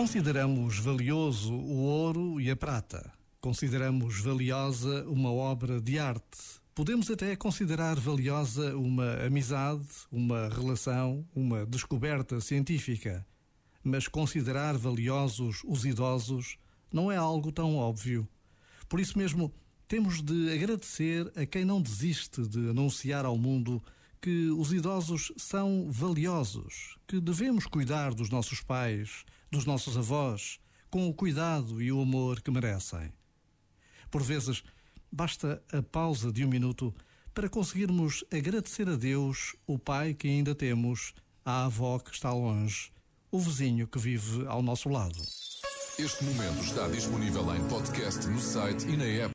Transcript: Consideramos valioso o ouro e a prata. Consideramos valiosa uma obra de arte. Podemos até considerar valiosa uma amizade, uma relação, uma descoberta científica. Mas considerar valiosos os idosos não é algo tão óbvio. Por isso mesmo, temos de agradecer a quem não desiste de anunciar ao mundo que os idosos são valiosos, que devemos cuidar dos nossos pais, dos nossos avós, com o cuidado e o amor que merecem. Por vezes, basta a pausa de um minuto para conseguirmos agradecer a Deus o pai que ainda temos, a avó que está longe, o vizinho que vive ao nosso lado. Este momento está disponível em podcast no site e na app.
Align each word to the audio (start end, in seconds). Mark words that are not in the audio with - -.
Consideramos 0.00 0.78
valioso 0.78 1.52
o 1.52 1.76
ouro 1.82 2.40
e 2.40 2.50
a 2.50 2.56
prata. 2.56 3.12
Consideramos 3.40 4.20
valiosa 4.20 5.04
uma 5.08 5.30
obra 5.30 5.80
de 5.80 5.98
arte. 5.98 6.38
Podemos 6.74 7.10
até 7.10 7.36
considerar 7.36 8.00
valiosa 8.00 8.76
uma 8.76 9.14
amizade, 9.26 9.86
uma 10.10 10.48
relação, 10.48 11.26
uma 11.34 11.66
descoberta 11.66 12.40
científica. 12.40 13.26
Mas 13.84 14.08
considerar 14.08 14.76
valiosos 14.78 15.62
os 15.66 15.84
idosos 15.84 16.56
não 16.92 17.12
é 17.12 17.16
algo 17.16 17.52
tão 17.52 17.76
óbvio. 17.76 18.28
Por 18.88 19.00
isso 19.00 19.18
mesmo, 19.18 19.52
temos 19.86 20.22
de 20.22 20.52
agradecer 20.52 21.30
a 21.36 21.44
quem 21.44 21.64
não 21.64 21.82
desiste 21.82 22.46
de 22.46 22.70
anunciar 22.70 23.24
ao 23.24 23.36
mundo 23.36 23.82
que 24.20 24.50
os 24.50 24.72
idosos 24.72 25.32
são 25.36 25.86
valiosos, 25.90 26.98
que 27.06 27.20
devemos 27.20 27.66
cuidar 27.66 28.12
dos 28.12 28.28
nossos 28.28 28.60
pais, 28.60 29.24
dos 29.50 29.64
nossos 29.64 29.96
avós, 29.96 30.58
com 30.90 31.08
o 31.08 31.14
cuidado 31.14 31.80
e 31.80 31.90
o 31.90 32.00
amor 32.00 32.42
que 32.42 32.50
merecem. 32.50 33.12
Por 34.10 34.22
vezes, 34.22 34.62
basta 35.10 35.62
a 35.72 35.82
pausa 35.82 36.30
de 36.32 36.44
um 36.44 36.48
minuto 36.48 36.94
para 37.32 37.48
conseguirmos 37.48 38.24
agradecer 38.30 38.88
a 38.88 38.96
Deus 38.96 39.54
o 39.66 39.78
pai 39.78 40.14
que 40.14 40.28
ainda 40.28 40.54
temos, 40.54 41.14
a 41.44 41.64
avó 41.64 41.98
que 41.98 42.12
está 42.12 42.32
longe, 42.32 42.90
o 43.30 43.38
vizinho 43.38 43.86
que 43.86 43.98
vive 43.98 44.46
ao 44.46 44.62
nosso 44.62 44.88
lado. 44.88 45.22
Este 45.98 46.24
momento 46.24 46.60
está 46.62 46.88
disponível 46.88 47.54
em 47.54 47.68
podcast 47.68 48.26
no 48.26 48.40
site 48.40 48.86
e 48.88 48.96
na 48.96 49.04
app. 49.04 49.28